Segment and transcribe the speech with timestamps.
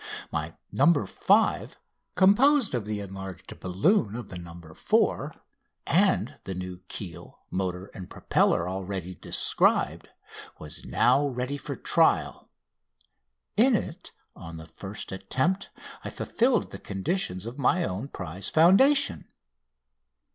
[0.31, 1.05] My "No.
[1.05, 1.77] 5"
[2.15, 4.59] composed of the enlarged balloon of the "No.
[4.73, 5.33] 4"
[5.85, 10.09] and the new keel, motor, and propeller already described
[10.57, 12.49] was now ready for trial.
[13.55, 15.69] In it, on the first attempt,
[16.03, 19.27] I fulfilled the conditions of my own prize foundation.